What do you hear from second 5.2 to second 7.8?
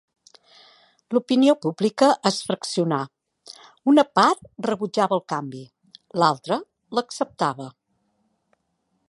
el canvi, l'altra l'acceptava.